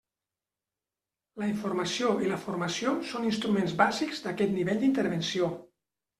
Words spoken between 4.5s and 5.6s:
nivell d'intervenció.